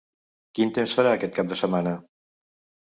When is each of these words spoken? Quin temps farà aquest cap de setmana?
Quin 0.59 0.71
temps 0.79 0.97
farà 1.01 1.13
aquest 1.19 1.37
cap 1.39 1.53
de 1.53 1.61
setmana? 1.63 1.97